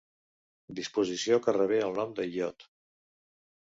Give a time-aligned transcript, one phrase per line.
[0.79, 2.71] Disposició que rebé el nom del iot.